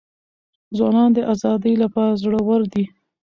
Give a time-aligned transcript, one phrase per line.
[0.77, 2.83] ځوانان د ازادۍ لپاره زړه ور دي.